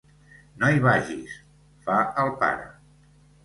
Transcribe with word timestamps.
No 0.63 0.69
hi 0.75 0.79
vagis 0.85 1.37
—fa 1.85 2.01
el 2.25 2.35
pare—. 2.43 2.69